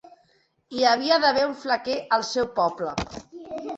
Hi 0.77 0.87
havia 0.91 1.19
d'haver 1.25 1.43
un 1.49 1.53
flequer 1.65 1.99
al 2.19 2.25
seu 2.31 2.49
poble. 2.57 2.95